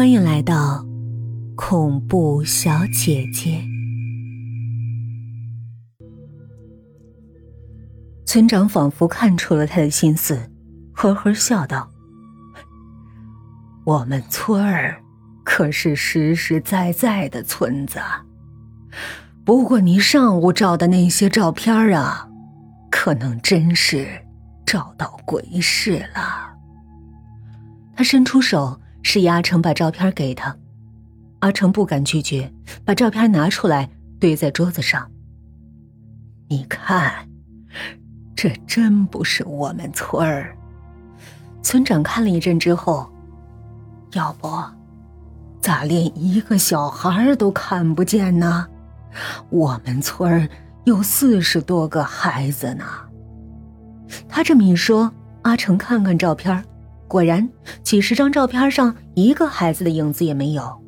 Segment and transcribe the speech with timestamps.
[0.00, 0.82] 欢迎来到
[1.54, 3.62] 恐怖小姐姐。
[8.24, 10.50] 村长仿佛看出了他的心思，
[10.94, 11.86] 呵呵笑道
[13.84, 15.02] ：“我们村儿
[15.44, 18.00] 可是实实在在的村子，
[19.44, 22.26] 不过你上午照的那些照片啊，
[22.90, 24.08] 可能真是
[24.64, 26.54] 照到鬼市了。”
[27.94, 30.56] 他伸出手，示意阿成把照片给他。
[31.40, 32.52] 阿成不敢拒绝，
[32.84, 35.10] 把照片拿出来堆在桌子上。
[36.48, 37.26] 你看，
[38.36, 40.56] 这真不是我们村儿。
[41.62, 43.10] 村长看了一阵之后，
[44.12, 44.48] 要不，
[45.60, 48.66] 咋连一个小孩都看不见呢？
[49.48, 50.48] 我们村儿
[50.84, 52.84] 有四十多个孩子呢。
[54.28, 55.12] 他这么一说，
[55.42, 56.64] 阿成看看照片。
[57.10, 57.50] 果然，
[57.82, 60.80] 几十张照片上一个孩子的影子也没有。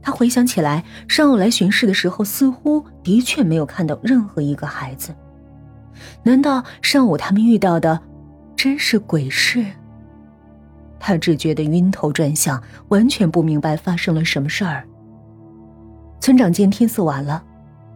[0.00, 5.14] 他回想起来，上午来巡视的时候，似乎的确没有看到任何一个孩子。
[6.22, 8.00] 难道上午他们遇到的
[8.56, 9.62] 真是鬼事？
[10.98, 14.82] 他只觉得晕头转向，完全不明白发生了什么事儿。
[16.18, 17.44] 村长见天色晚了，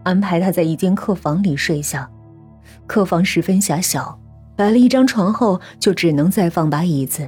[0.03, 2.07] 安排他在一间客房里睡下。
[2.87, 4.21] 客房十分狭小，
[4.55, 7.27] 摆了一张床后，就只能再放把椅子。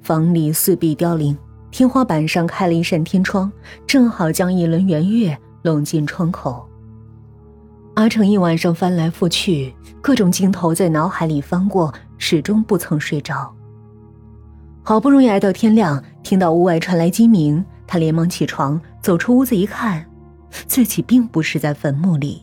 [0.00, 1.36] 房里四壁凋零，
[1.70, 3.50] 天花板上开了一扇天窗，
[3.86, 6.68] 正好将一轮圆月拢进窗口。
[7.94, 13.54] 阿成一晚上翻来覆去，各种镜头在脑海里翻过，始终不曾睡着。
[14.82, 20.04] 好不容易挨到天亮，听到屋外传来鸡鸣，他连忙起床，走出屋子一看，
[20.66, 22.42] 自己并不是在坟墓里，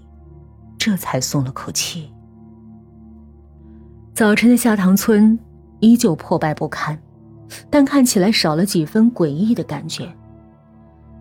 [0.78, 2.10] 这才松了口气。
[4.14, 5.38] 早晨的下塘村
[5.80, 6.98] 依旧破败不堪。
[7.70, 10.12] 但看起来少了几分诡异的感觉。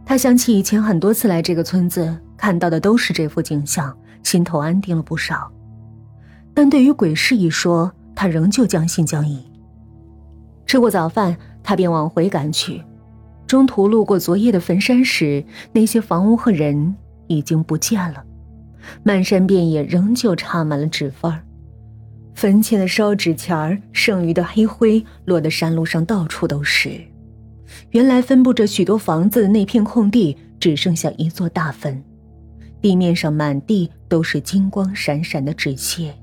[0.05, 5.51] 他想起以前很多次来这个村子，看到的都是这幅景象，心头安定了不少。
[6.53, 9.45] 但对于鬼市一说，他仍旧将信将疑。
[10.67, 12.83] 吃过早饭，他便往回赶去。
[13.47, 16.95] 中途路过昨夜的坟山时，那些房屋和人
[17.27, 18.25] 已经不见了，
[19.03, 21.43] 漫山遍野仍旧插满了纸幡儿。
[22.35, 27.01] 坟前的烧纸钱儿，剩余的黑灰落得山路上到处都是。
[27.91, 32.03] 原来分布着许多房子的那片空地，只剩下一座大坟，
[32.81, 36.15] 地面上满地都是金光闪闪的纸屑。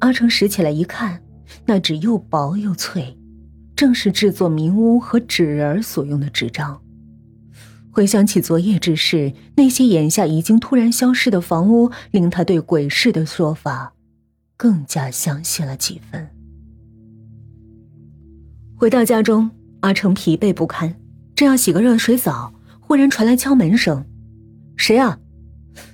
[0.00, 1.22] 阿成拾起来一看，
[1.64, 3.16] 那纸又薄又脆，
[3.74, 6.80] 正是制作民屋和纸人所用的纸张。
[7.90, 13.94] 回想起昨夜之事，那些眼下已经突然消失的房屋，令他对鬼市的说法。
[14.58, 16.28] 更加相信了几分。
[18.76, 19.48] 回到家中，
[19.80, 20.94] 阿成疲惫不堪，
[21.34, 24.04] 正要洗个热水澡，忽然传来敲门声
[24.76, 25.18] ：“谁啊？”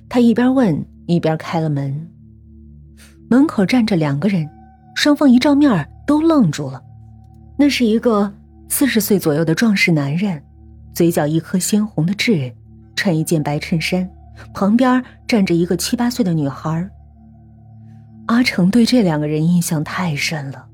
[0.09, 2.11] 他一边问一边开了门。
[3.29, 4.49] 门口站着两个人，
[4.95, 6.83] 双方一照面都愣住了。
[7.59, 8.33] 那是一个
[8.69, 10.43] 四十岁左右的壮实男人，
[10.95, 12.51] 嘴角一颗鲜红的痣，
[12.97, 14.09] 穿一件白衬衫，
[14.55, 16.89] 旁边站着一个七八岁的女孩。
[18.27, 20.67] 阿成对这两个人印象太深了，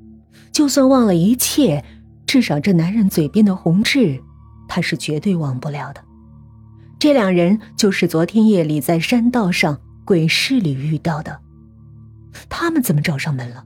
[0.53, 1.85] 就算忘了一切，
[2.27, 4.21] 至少这男人嘴边的红痣，
[4.69, 6.01] 他是绝对忘不了的。
[6.99, 11.41] 这两人就是昨天夜里在山道上鬼市里遇到的，
[12.49, 13.65] 他们怎么找上门了？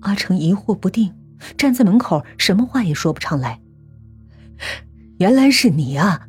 [0.00, 1.12] 阿成疑惑不定，
[1.58, 3.60] 站在门口，什么话也说不上来。
[5.18, 6.26] 原来是你啊！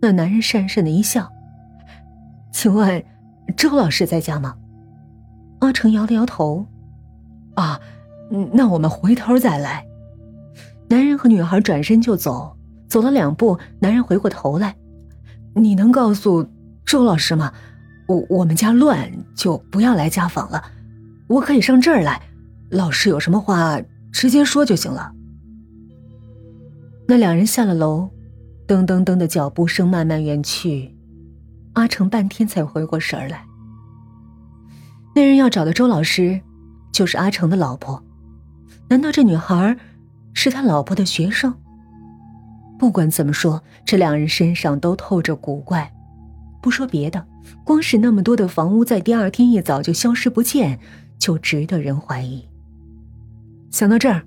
[0.00, 1.28] 那男人讪讪的一笑，
[2.52, 3.04] 请问
[3.56, 4.54] 周老师在家吗？
[5.62, 6.66] 阿成摇了摇头，
[7.54, 7.80] 啊，
[8.52, 9.86] 那我们回头再来。
[10.88, 12.56] 男人和女孩转身就走，
[12.88, 14.74] 走了两步，男人回过头来
[15.54, 16.44] ：“你能告诉
[16.84, 17.52] 周老师吗？
[18.08, 20.60] 我我们家乱，就不要来家访了。
[21.28, 22.20] 我可以上这儿来，
[22.68, 23.80] 老师有什么话
[24.12, 25.12] 直接说就行了。”
[27.06, 28.10] 那两人下了楼，
[28.66, 30.92] 噔噔噔的脚步声慢慢远去，
[31.74, 33.44] 阿成半天才回过神来。
[35.14, 36.40] 那人要找的周老师，
[36.92, 38.02] 就是阿成的老婆。
[38.88, 39.76] 难道这女孩
[40.34, 41.54] 是他老婆的学生？
[42.78, 45.92] 不管怎么说，这两人身上都透着古怪。
[46.60, 47.26] 不说别的，
[47.64, 50.78] 光是那么多的房屋在第二天一早就消失不见，
[51.18, 52.48] 就值得人怀疑。
[53.70, 54.22] 想到这儿，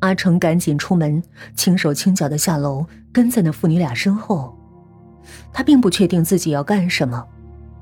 [0.00, 1.22] 阿成赶紧出门，
[1.54, 4.56] 轻手轻脚的下楼，跟在那父女俩身后。
[5.52, 7.26] 他并不确定自己要干什么，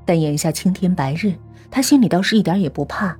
[0.05, 1.33] 但眼下青天白日。
[1.69, 3.15] 他心里倒是一点也不怕，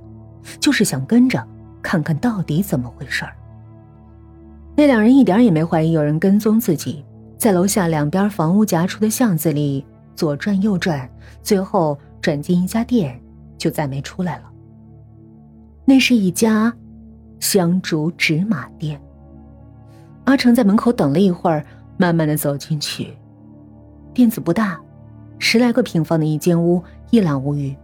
[0.60, 1.46] 就是想跟着
[1.82, 3.32] 看看到底怎么回事儿。
[4.76, 7.04] 那两人一点也没怀疑有人跟踪自己，
[7.36, 9.84] 在楼下两边房屋夹出的巷子里
[10.14, 11.08] 左转右转，
[11.42, 13.20] 最后转进一家店，
[13.56, 14.44] 就再没出来了。
[15.84, 16.72] 那是一家
[17.40, 19.00] 香烛纸马店。
[20.24, 21.64] 阿成在门口等了一会儿，
[21.96, 23.16] 慢慢的走进去。
[24.12, 24.78] 店子不大，
[25.38, 27.74] 十来个平方的一间屋，一览无余。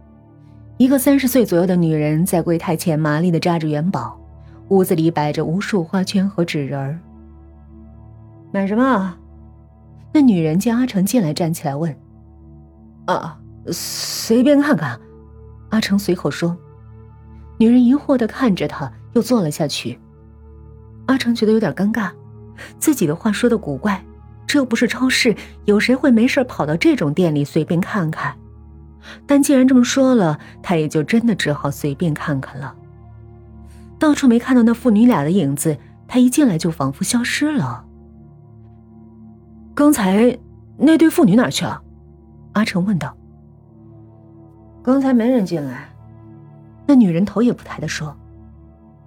[0.77, 4.19] 一个三十岁左右的女人在柜台前麻利的扎着元宝，
[4.67, 6.99] 屋子里摆着无数花圈和纸人儿。
[8.51, 9.15] 买什么？
[10.13, 11.95] 那女人见阿成进来，站起来问
[13.07, 14.99] ：“啊，随便看看。”
[15.71, 16.55] 阿成随口说。
[17.57, 19.97] 女人疑惑的看着他，又坐了下去。
[21.05, 22.11] 阿成觉得有点尴尬，
[22.79, 24.03] 自己的话说的古怪，
[24.45, 25.33] 这又不是超市，
[25.63, 28.35] 有谁会没事跑到这种店里随便看看？
[29.25, 32.75] 但既然这么说了，他也就真的只好随便看看了。
[33.97, 37.85] 到处没看到那父女俩的影子，他一进来就仿佛消失了。
[39.73, 40.37] 刚才
[40.77, 41.81] 那对父女哪去了？
[42.53, 43.15] 阿成问道。
[44.83, 45.89] 刚才没人进来。
[46.85, 48.15] 那女人头也不抬的说。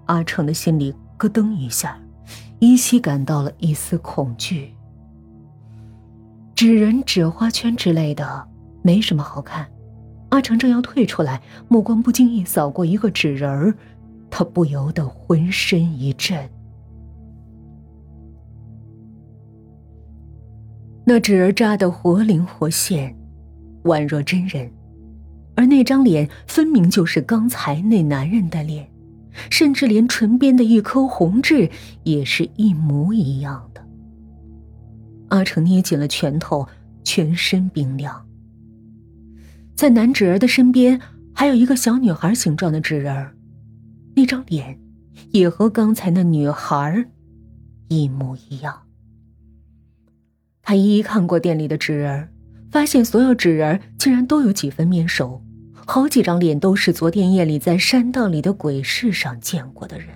[0.06, 1.98] 阿成的心里咯噔一下，
[2.58, 4.74] 依稀感到了一丝恐惧。
[6.54, 8.48] 纸人、纸花圈之类的，
[8.82, 9.66] 没什么好看。
[10.30, 13.74] 阿成正要退出来，目光不经意扫过一个纸人儿，
[14.30, 16.48] 他不由得浑身一震。
[21.04, 23.16] 那纸人扎得活灵活现，
[23.84, 24.70] 宛若真人，
[25.56, 28.86] 而那张脸分明就是刚才那男人的脸，
[29.50, 31.70] 甚至连唇边的一颗红痣
[32.02, 33.82] 也是一模一样的。
[35.30, 36.68] 阿成捏紧了拳头，
[37.02, 38.27] 全身冰凉。
[39.78, 41.00] 在男纸儿的身边，
[41.32, 43.28] 还有一个小女孩形状的纸人，
[44.16, 44.76] 那张脸
[45.30, 47.06] 也和刚才那女孩
[47.86, 48.76] 一模一样。
[50.62, 52.28] 他一一看过店里的纸人，
[52.72, 55.44] 发现所有纸人竟然都有几分面熟，
[55.86, 60.08] 好几张脸都是昨天夜里在山道里的鬼市上见过的人。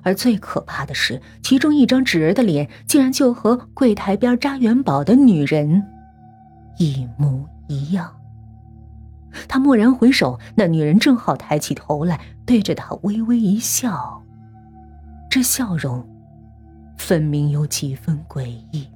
[0.00, 5.82] 而最可怕的是，其中一张纸人的脸竟然就和柜台边扎元宝的女人
[6.78, 8.10] 一模一样。
[9.48, 14.22] 他蓦然回首，那女人正好抬起头来，对着他微微一笑。
[15.30, 16.08] 这笑容，
[16.96, 18.88] 分明有几分诡异。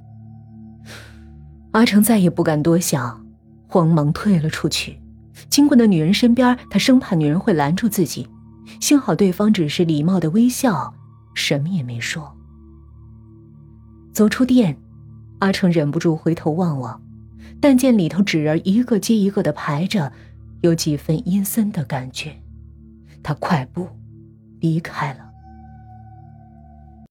[1.72, 3.25] 阿成再也不敢多想，
[3.66, 5.00] 慌忙退了出去。
[5.48, 8.28] 经过那女人身边，他生怕女人会拦住自己，
[8.81, 10.94] 幸好对方只是礼貌的微笑，
[11.34, 12.36] 什么也没说。
[14.12, 14.76] 走出店，
[15.38, 17.00] 阿成忍不住回头望望，
[17.60, 20.12] 但见里头纸人一个接一个的排着。
[20.62, 22.36] 有几分阴森的感觉，
[23.22, 23.88] 他快步
[24.60, 25.30] 离开了。